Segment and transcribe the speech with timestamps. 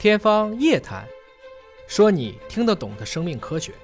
[0.00, 1.04] 天方夜谭，
[1.86, 3.74] 说你听得懂的生命科学。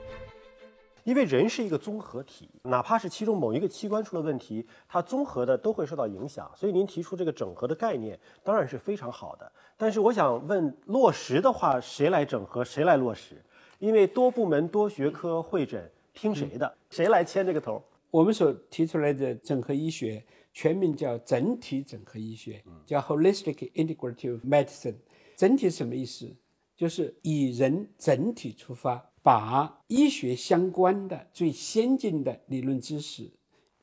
[1.04, 6.50] 因为人是一个综合体，哪怕是其中某一个器官出了问题，它综合的都会受到影响。
[6.56, 9.52] 所以您提出这个整合的概念，当然是非常好的。
[9.76, 13.34] 但是我想问，落实的话，谁来整合，谁来落实？
[13.78, 16.74] 因为多部门、多学科会诊，听谁的？
[16.88, 17.84] 谁来牵这个头？
[18.10, 24.94] 我们所提出来的整合医学，全名叫整体整合医学，叫 Holistic Integrative Medicine。
[25.36, 26.34] 整体什么意思？
[26.76, 29.12] 就是以人整体出发。
[29.22, 33.28] 把医学相关的最先进的理论知识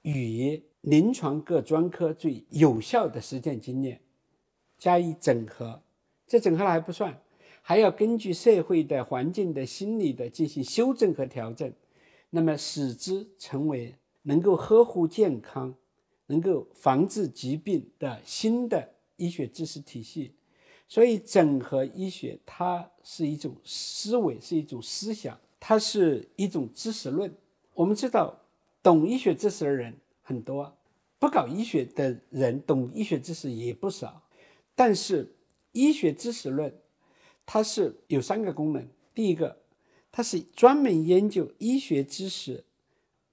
[0.04, 4.00] 与临床各专科最有效的实践经验
[4.78, 5.84] 加以整合，
[6.26, 7.22] 这整合了还不算，
[7.62, 11.70] 还要根据社会的环境的心理的进行修正和调整，
[12.30, 15.76] 那么使之成为能够呵护健康、
[16.28, 20.36] 能够防治疾病的新的医学知识体系。
[20.88, 27.34] 所以，整合医学它是一种思维，是一种思想，它是一种知识论。
[27.74, 28.40] 我们知道，
[28.84, 30.78] 懂医学知识的人很多，
[31.18, 34.22] 不搞医学的人懂医学知识也不少。
[34.76, 35.36] 但是，
[35.72, 36.72] 医学知识论
[37.44, 39.64] 它是有三个功能：第一个，
[40.12, 42.66] 它是专门研究医学知识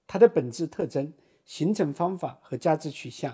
[0.07, 1.13] 它的本质特征、
[1.45, 3.33] 形成方法和价值取向；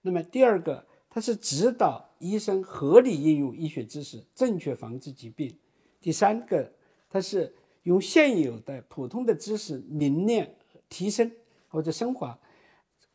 [0.00, 2.05] 那么第二个，它是指导。
[2.18, 5.56] 医生合理应用医学知识，正确防治疾病。
[6.00, 6.72] 第三个，
[7.10, 10.54] 它是用现有的普通的知识凝练、
[10.88, 11.30] 提升
[11.68, 12.38] 或者升华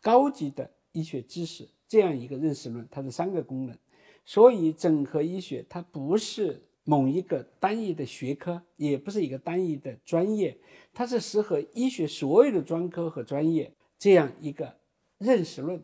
[0.01, 3.77] 高级的医学知识，这样一个认识论，它的三个功能。
[4.23, 10.57] 所以，整合医学它不是某一个单一的学科，也不是一个单一的专业，
[10.93, 14.75] 它是适合医学所有的专科和专业这样一个
[15.17, 15.83] 认识论。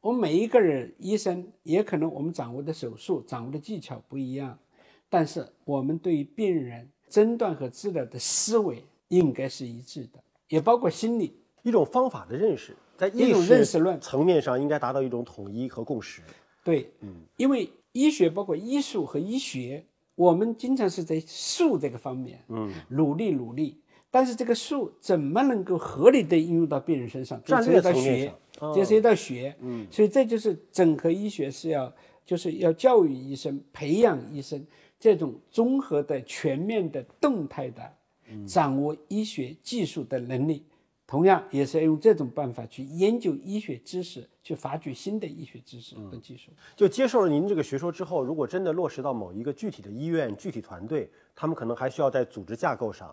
[0.00, 4.58] 我们每一个人，医生也可能我们掌握的手术、掌握的技巧不一样，
[5.10, 16.22] 但是我们对于病人诊断和治疗的思维应该是一致的，也包括心理一种方法的认识，在一种认识论层面上应该达到一种统一和共识。
[16.64, 19.84] 对，嗯，因为医学包括医术和医学，
[20.14, 23.78] 我们经常是在术这个方面，嗯，努力努力。
[24.10, 27.40] 但是这个术怎么能够合理的应用到病人身上？
[27.44, 28.32] 这是一道学，
[28.74, 29.54] 这是一道学。
[29.60, 31.92] 嗯，所以这就是整合医学是要，
[32.26, 34.66] 就是要教育医生、培养医生
[34.98, 37.82] 这种综合的、全面的、动态的
[38.46, 40.64] 掌握医学技术的能力。
[41.06, 46.52] 同样也是要用这种办法去研究医学知识，去发掘新的医学知识和技术。
[46.76, 53.12] 就接受了您这个学说之后，如果真的落实到某一个具体的医院、具体团队，他们可能还需要在组织架构上。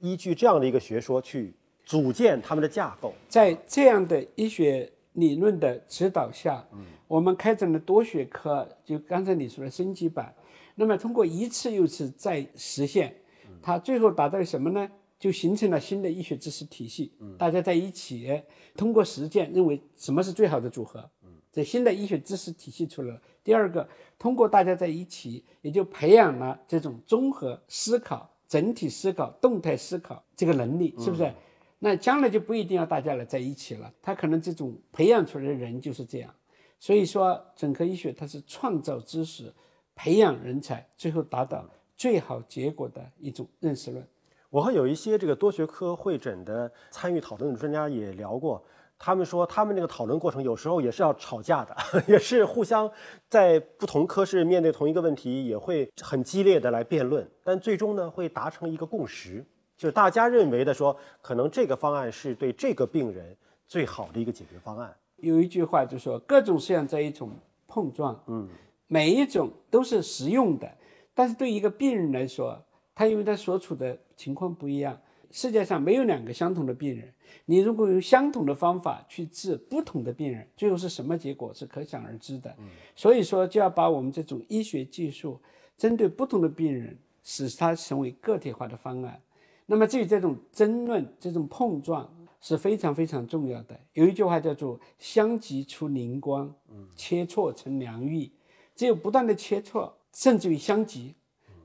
[0.00, 10.34] 依据这样的一个学说去组建他们的架构，在这样的医学理论的指导下，嗯，我们开展了多学科，就刚才你说的升级版。
[10.74, 13.16] 那么通过一次又一次再实现，
[13.62, 14.88] 它最后达到了什么呢？
[15.18, 17.14] 就形成了新的医学知识体系。
[17.20, 18.42] 嗯，大家在一起
[18.76, 21.00] 通过实践，认为什么是最好的组合？
[21.24, 23.22] 嗯，这新的医学知识体系出来了。
[23.42, 28.30] 第二个，通过大家在一起，也就培养了这种综合思考。
[28.48, 31.32] 整体思考、动态思考这个能力是不是？
[31.78, 36.34] 那将来就不一定要大家来在一起了，他可能这种培养出来的人就是这样。
[36.80, 39.52] 所以说，整个医学它是创造知识、
[39.94, 44.06] 培养人才，最后达到最好结果的一种认识论。
[44.48, 48.64] 我和有一些这个多学科会诊的参与讨论的专家也聊过。
[48.98, 51.76] 他们说，他们那个讨论过程有时候也是要吵架的，
[52.08, 52.90] 也是互相
[53.28, 57.28] 在不同科室面对同一个问题，也会很激烈的来辩论。
[57.44, 59.44] 但最终呢，会达成一个共识，
[59.76, 63.36] 就是大家认为的说，可能这个方案是对这个病人
[63.66, 64.94] 最好的一个解决方案。
[65.16, 67.30] 有一句话就说，各种实验在一种
[67.66, 68.48] 碰撞，嗯，
[68.86, 70.70] 每一种都是实用的，
[71.14, 72.58] 但是对一个病人来说，
[72.94, 74.98] 他因为他所处的情况不一样。
[75.36, 77.12] 世界上没有两个相同的病人，
[77.44, 82.56] 你如果用相同的方法去治不同的病人，最后是什么结果是可想而知的。
[82.94, 85.38] 所以说，就要把我们这种医学技术
[85.76, 89.20] 针对不同的病人，使它成为个体化的方案。
[89.66, 93.78] 那么，至于这种争论、这种碰撞是非常非常重要的。
[93.92, 96.50] 有一句话叫做“相极出灵光，
[96.96, 98.30] 切磋成良玉”。
[98.74, 101.14] 只有不断的切磋，甚至于相极，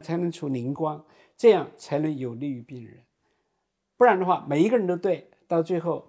[0.01, 1.01] 才能出灵光，
[1.37, 2.97] 这样才能有利于病人。
[4.01, 6.03] 不然的话，每一个人都对，到最后，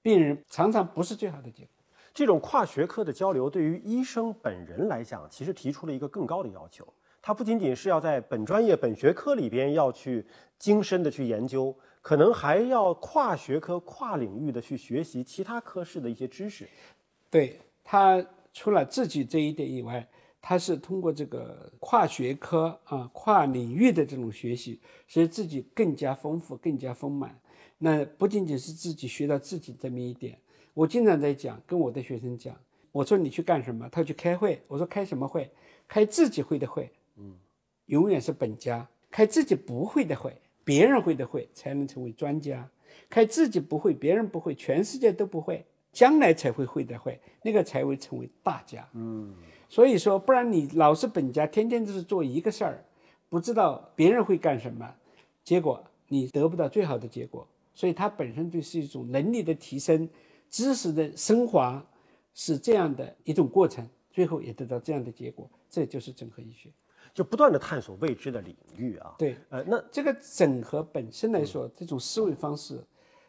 [0.00, 1.70] 病人常常不是最好的结果。
[2.14, 6.86] 这种跨学科的交流，对于医生本人来讲，其实提出了一个更高的要求。
[7.20, 10.24] 他不仅仅是要在本专业、本学科里边要去
[10.56, 16.68] 精深的去研究，可能还要跨学科、跨领域的去学习其他科室的一些知识。
[17.28, 20.08] 对他除了自己这一点以外，
[20.42, 27.38] 他是通过这个跨学科啊、跨领域的这种学习，使自己更加丰富、更加丰满。
[27.78, 30.36] 那不仅仅是自己学到自己这么一点，
[30.74, 32.54] 我经常在讲，跟我的学生讲，
[32.90, 33.88] 我说你去干什么？
[33.88, 35.50] 他去开会，我说开什么会？
[35.86, 37.34] 开自己会的会，嗯，
[37.86, 38.86] 永远是本家。
[39.10, 40.34] 开自己不会的会，
[40.64, 42.68] 别人会的会，才能成为专家。
[43.10, 48.88] 开自己不会，别人不会，全世界都不会，将来才会会的会，那个才会成为大家。
[48.94, 49.34] 嗯，
[49.72, 52.84] 所以说，不然你老是本家，天天都是做一个事儿，
[53.30, 54.86] 不知道别人会干什么，
[55.42, 57.48] 结果你得不到最好的结果。
[57.72, 60.06] 所以它本身就是一种能力的提升，
[60.50, 61.82] 知识的升华，
[62.34, 66.68] 是这样的一种过程，最后也得到这样的结果，这就是整合医学。
[67.14, 69.14] 就不断的探索未知的领域啊。
[69.16, 72.78] 对，呃，那这个整合本身来说，这种思维方式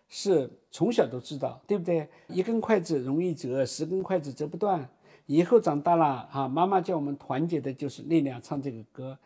[0.10, 2.06] 是从小都知道，对不对？
[2.28, 4.86] 一根筷子容易折，十根筷子折不断。
[5.25, 9.18] 以后长大了啊，妈妈叫我们团结的就是力量，唱这个歌，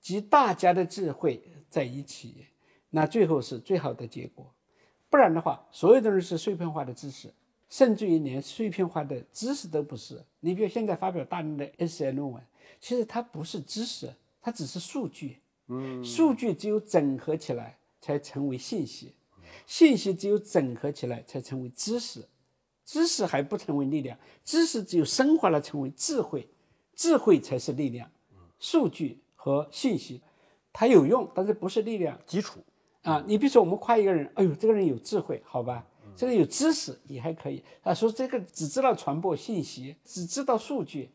[0.00, 2.46] 集大家的智慧在一起，
[2.90, 4.52] 那最后是最好的结果。
[5.10, 7.32] 不然的话，所有的人是碎片化的知识，
[7.68, 10.22] 甚至于连碎片化的知识都不是。
[10.40, 12.42] 你比如现在发表大量的 essay 论文。
[12.80, 14.12] 其实它不是知识，
[14.42, 15.38] 它只是数据。
[15.68, 19.14] 嗯，数据只有整合起来才成为信息，
[19.66, 22.22] 信息只有整合起来才成为知识，
[22.84, 26.46] 知识还不成为力量，知识只有升华了成为智慧，
[26.94, 28.10] 智慧才是力量。
[28.58, 30.20] 数据和信息，
[30.72, 32.60] 它有用，但是不是力量基础
[33.02, 33.22] 啊。
[33.26, 35.86] 你比如说，我们夸一个人，哎呦，这个人有智慧，好吧，
[36.16, 37.62] 这个有知识也还可以。
[37.82, 41.10] 啊，说这个只知道传播信息，只知道数据。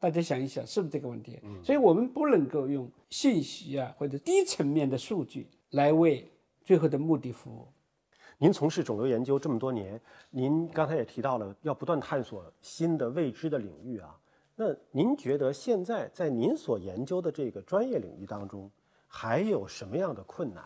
[0.00, 1.40] 大家想一想，是不是这个问题？
[1.64, 6.30] 所以，我们不能够用信息啊或者低层面的数据来为
[6.64, 7.66] 最后的目的服务。
[8.40, 10.00] 您从事肿瘤研究这么多年，
[10.30, 14.16] 您刚才也提到了要不断探索新的未知的领域啊。
[14.54, 18.70] 那您觉得现在在您所研究的这个专业领域当中，
[19.08, 20.62] 还有什么样的困难？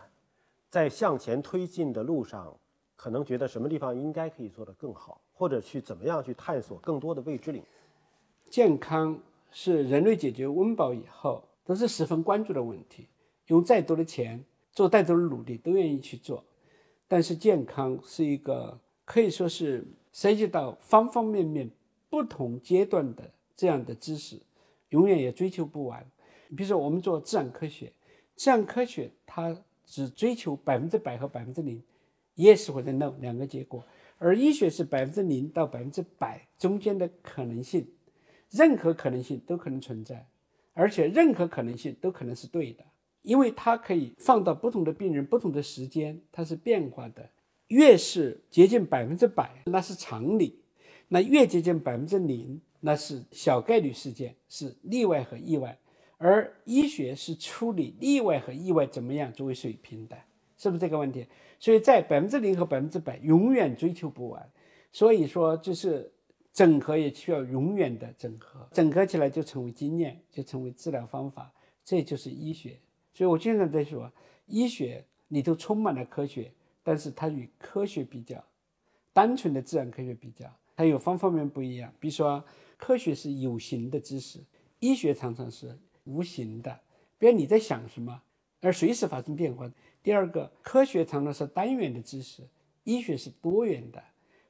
[0.69, 2.55] 在向前推进的路上，
[2.95, 7.65] 可能觉得什么地方应该可以做得更好，或者去怎么样去探索更多的未知领域？
[8.51, 9.19] 健康
[9.49, 13.07] 是人类解决温饱以后都是十分关注的问题，
[13.47, 16.43] 用再多的钱做再多的努力都愿意去做。
[17.13, 18.75] 但是健康是一个
[19.05, 21.69] 可以说是涉及到方方面面、
[22.09, 24.41] 不同阶段的这样的知识，
[24.89, 26.03] 永远也追求不完。
[26.57, 27.93] 比如说我们做自然科学，
[28.35, 29.55] 自然科学它
[29.85, 31.79] 只追求百分之百和百分之零
[32.35, 33.85] ，yes 或者 no 两个结果，
[34.17, 37.87] 而医学是百分之零到百分之百中间的可能性。
[38.49, 40.25] 任何可能性都可能存在，
[40.73, 42.83] 而且任何可能性都可能是对的，
[43.23, 47.27] 因为它可以放到不同的病人、不同的时间，它是变化的。
[47.69, 50.59] 越是接近百分之百，那是常理；
[51.07, 55.77] 那越接近百分之零，那是小概率事件，是例外和意外。
[56.17, 60.15] 而医学是处理例外和意外怎么样作为水平的，
[60.57, 61.25] 是不是这个问题？
[61.59, 64.47] 所以在百分之零和百分之百永远追求不完。
[64.91, 66.11] 所以说，就是。
[66.53, 71.51] 整合也需要永远的整合，整合起来就成为经验，就成为治疗方法，
[71.83, 72.77] 这就是医学。
[73.13, 74.11] 所以我经常在说，
[74.47, 76.51] 医学里头充满了科学，
[76.83, 78.43] 但是它与科学比较，
[79.13, 81.93] 单纯的自然科学比较，它有方方面面不一样。
[81.99, 82.43] 比如说，
[82.77, 84.39] 科学是有形的知识，
[84.79, 86.79] 医学常常是无形的，
[87.17, 88.21] 比如你在想什么，
[88.61, 89.71] 而随时发生变化。
[90.01, 92.43] 第二个，科学常常是单元的知识，
[92.83, 94.03] 医学是多元的，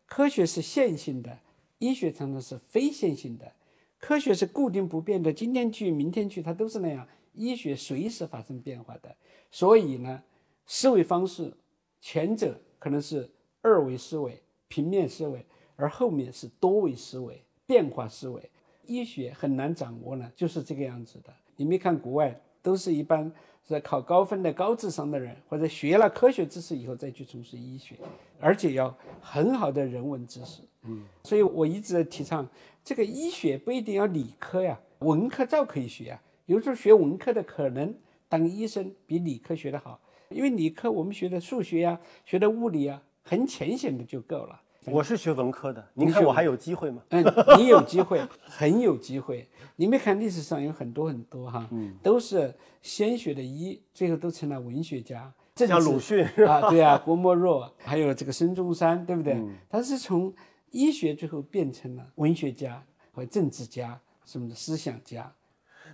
[0.06, 1.40] 科学是线性的。
[1.80, 3.52] 医学常常是非线性的，
[4.00, 7.06] 科学是固定不变的，今天去明天去，它都是那样。
[7.34, 9.16] 医学随时发生变化的，
[9.52, 10.24] 所以呢，
[10.66, 11.54] 思维方式
[12.00, 13.30] 前者可能是
[13.62, 18.50] 二维思维、平面思维，而后面是多维思维、变化思维。
[18.86, 21.34] 医学很难掌握呢，就是这个样子的。
[21.56, 23.32] 你没看国外都是一般
[23.66, 27.96] 是考高分的高智商的人，或者学了科学知识以后再去从事医学，
[28.40, 30.62] 而且要很好的人文知识。
[30.82, 32.46] 嗯，所以我一直在提倡，
[32.84, 36.22] 这个医学不一定要理科呀，文科照可以学啊。
[36.46, 37.94] 有时候学文科的可能
[38.28, 44.62] 当医生比理科学的好，因为理科我们学的数学呀，学的物理啊，很浅显的就够了。
[44.86, 47.02] 我是学文科的，您看我还有机会吗？
[47.10, 47.24] 嗯，
[47.58, 49.48] 你有机会， 很有机会。
[49.78, 51.70] 你没看历史上有很多很多哈，
[52.02, 55.34] 都是先学的医，最后都成了文学家。
[55.56, 59.42] 像鲁迅 啊，对啊，郭沫若，还有这个孙中山，对不对？
[59.70, 60.34] 他是从。
[60.76, 65.32] 医学最后变成了文学家和政治家，什么的思想家，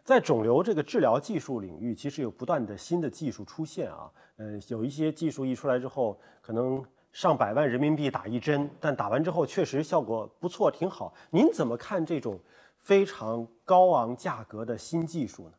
[0.10, 4.12] 在肿瘤这个治疗技术领域，其实有不断的新的技术出现啊。
[4.38, 11.14] 嗯，有一些技术一出来之后，可能上百万人民币打一针，但打完之后确实效果不错，挺好。
[11.30, 12.40] 您怎么看这种
[12.80, 15.54] 非常高昂价格的新技术呢？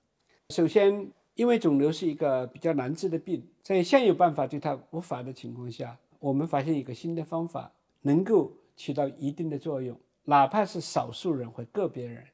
[0.49, 12.25] 首先，因为肿瘤是一个比较难治的病，在现有办法对它无法的情况下，我们发现一个新的方法能够起到一定的作用，哪怕是少数人或个别人，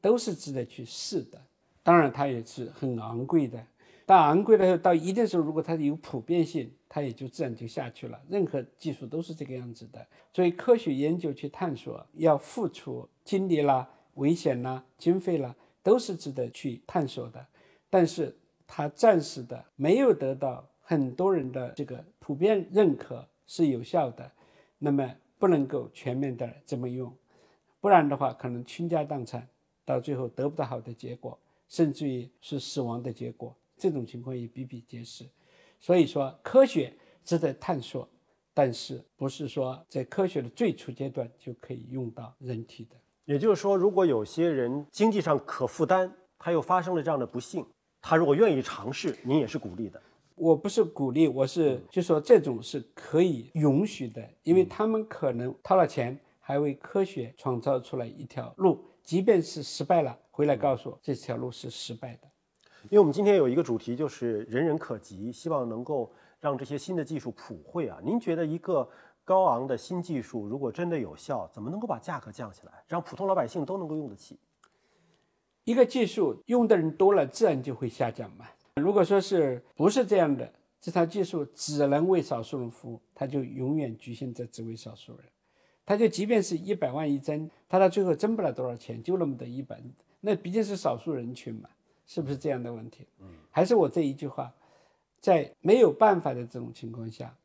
[0.00, 1.42] 都是值得去试的。
[1.84, 3.64] 当然，它也是很昂贵的。
[4.06, 8.20] 但昂贵的到一定时候，如果它有普遍性，它也就自然就下去了。
[8.28, 10.04] 任何技术都是这个样子的。
[10.32, 17.46] 所以，科学研究去探索，要付出精力啦、危险啦、经费啦，都是值得去探索的。
[17.88, 18.36] 但是，
[18.66, 24.30] 它暂时的没有得到很多人的这个普遍认可是有效的，
[24.78, 27.12] 那么不能够全面的这么用，
[27.80, 29.46] 不然的话，可能倾家荡产，
[29.84, 31.38] 到最后得不到好的结果，
[31.74, 33.52] 甚至于是死亡的结果。
[33.76, 35.28] 这种情况也比比皆是，
[35.80, 36.92] 所以说科学
[37.24, 38.08] 值得探索，
[38.54, 42.94] 但是不是说在科学的最初阶段就可以用到人体的。
[43.24, 47.66] 也就是说，如果有些人经济上可负担，他又发生了这样的不幸，
[48.00, 50.00] 他如果愿意尝试，您也是鼓励的。
[50.36, 62.28] 我不是鼓励，我是就说这种是可以允许的，因为他们可能掏了钱，还为科学创造出来一条路，即便是失败了，回来告诉我这条路是失败的。
[62.84, 67.98] 因为我们今天有一个主题，就是人人可及，希望能够让这些新的技术普惠啊。
[68.02, 68.88] 您觉得一个
[69.24, 74.38] 高昂的新技术如果真的有效，怎么能够把价格降下来，让普通老百姓都能够用得起？
[75.64, 78.46] 一个技术用的人多了，自然就会下降嘛。
[78.76, 85.24] 如果说是不是这样的，这套技术只能为少数人服务，它就永远局限在只为少数人。
[85.86, 89.82] 它就即便是一百万一针，它到最后挣不了多少钱，就那么的一本，
[90.20, 91.68] 那毕竟是少数人群嘛。
[92.06, 93.04] 是不是这样的问题？
[93.18, 94.54] 嗯，还是我这一句话，
[95.18, 97.36] 在没有办法的这种情况下，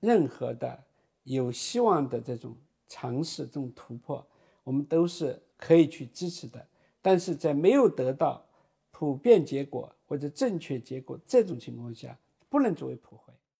[0.00, 0.82] 任何的
[1.24, 2.56] 有希望的这种
[2.88, 4.26] 尝试、这种突破，
[4.64, 6.66] 我们都是可以去支持的。
[7.02, 8.42] 但是在没有得到
[8.90, 12.16] 普遍结果或者正确结果这种情况下，
[12.48, 13.27] 不能作为普惠。